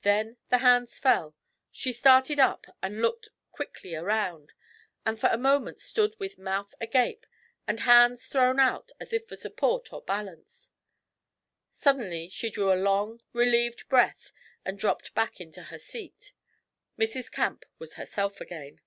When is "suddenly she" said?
11.72-12.48